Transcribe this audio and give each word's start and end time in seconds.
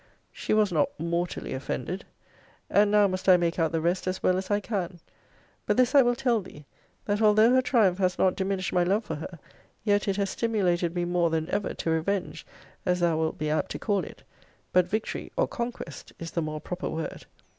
She 0.31 0.51
was 0.55 0.71
not 0.71 0.89
mortally 0.99 1.53
offended. 1.53 2.05
And 2.71 2.89
now 2.89 3.07
must 3.07 3.29
I 3.29 3.37
make 3.37 3.59
out 3.59 3.71
the 3.71 3.79
rest 3.81 4.07
as 4.07 4.23
well 4.23 4.35
as 4.35 4.49
I 4.49 4.59
can. 4.59 4.99
But 5.67 5.77
this 5.77 5.93
I 5.93 6.01
will 6.01 6.15
tell 6.15 6.41
thee, 6.41 6.65
that 7.05 7.21
although 7.21 7.51
her 7.53 7.61
triumph 7.61 7.99
has 7.99 8.17
not 8.17 8.35
diminished 8.35 8.73
my 8.73 8.83
love 8.83 9.05
for 9.05 9.13
her, 9.17 9.37
yet 9.83 10.07
it 10.07 10.15
has 10.17 10.31
stimulated 10.31 10.95
me 10.95 11.05
more 11.05 11.29
than 11.29 11.47
ever 11.51 11.75
to 11.75 11.89
revenge, 11.91 12.47
as 12.83 12.99
thou 12.99 13.15
wilt 13.17 13.37
be 13.37 13.51
apt 13.51 13.69
to 13.73 13.77
call 13.77 14.03
it. 14.03 14.23
But 14.73 14.87
victory, 14.87 15.31
or 15.37 15.47
conquest, 15.47 16.13
is 16.17 16.31
the 16.31 16.41
more 16.41 16.59
proper 16.59 16.89
word. 16.89 17.27